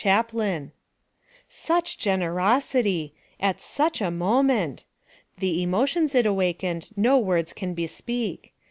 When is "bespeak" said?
7.75-8.51